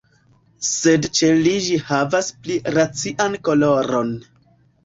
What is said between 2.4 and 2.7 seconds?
pli